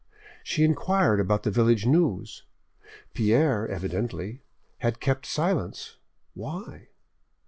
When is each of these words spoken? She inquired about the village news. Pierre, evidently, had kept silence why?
She 0.43 0.63
inquired 0.63 1.19
about 1.19 1.43
the 1.43 1.51
village 1.51 1.85
news. 1.85 2.41
Pierre, 3.13 3.67
evidently, 3.67 4.41
had 4.79 4.99
kept 4.99 5.27
silence 5.27 5.97
why? 6.33 6.87